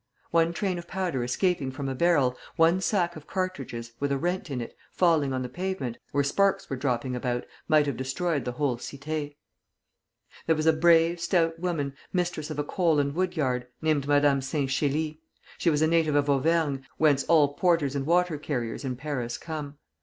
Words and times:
One 0.31 0.51
train 0.51 0.79
of 0.79 0.87
powder 0.87 1.23
escaping 1.23 1.69
from 1.69 1.87
a 1.87 1.93
barrel, 1.93 2.35
one 2.55 2.81
sack 2.81 3.15
of 3.15 3.27
cartridges, 3.27 3.91
with 3.99 4.11
a 4.11 4.17
rent 4.17 4.49
in 4.49 4.59
it, 4.59 4.75
falling 4.91 5.31
on 5.31 5.43
the 5.43 5.47
pavement, 5.47 5.99
where 6.11 6.23
sparks 6.23 6.67
were 6.71 6.75
dropping 6.75 7.15
about, 7.15 7.43
might 7.67 7.85
have 7.85 7.97
destroyed 7.97 8.43
the 8.43 8.53
whole 8.53 8.77
"Cité." 8.77 9.35
There 10.47 10.55
was 10.55 10.65
a 10.65 10.73
brave, 10.73 11.19
stout 11.21 11.59
woman, 11.59 11.93
mistress 12.11 12.49
of 12.49 12.57
a 12.57 12.63
coal 12.63 12.99
and 12.99 13.13
wood 13.13 13.37
yard, 13.37 13.67
named 13.79 14.07
Madame 14.07 14.41
Saint 14.41 14.71
Chély. 14.71 15.19
She 15.59 15.69
was 15.69 15.83
a 15.83 15.87
native 15.87 16.15
of 16.15 16.31
Auvergne, 16.31 16.79
whence 16.97 17.23
all 17.25 17.53
porters 17.53 17.95
and 17.95 18.07
water 18.07 18.39
carriers 18.39 18.83
in 18.83 18.95
Paris 18.95 19.37
come. 19.37 19.77